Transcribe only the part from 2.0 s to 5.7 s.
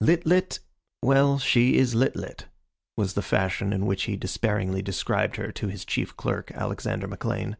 lit," was the fashion in which he despairingly described her to